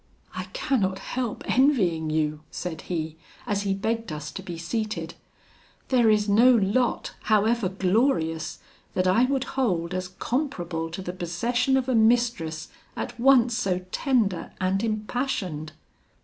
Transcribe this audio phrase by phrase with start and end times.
[0.35, 5.13] "'I cannot help envying you,' said he, as he begged us to be seated;
[5.89, 8.57] 'there is no lot, however glorious,
[8.95, 13.85] that I would hold as comparable to the possession of a mistress at once so
[13.91, 15.71] tender and impassioned.'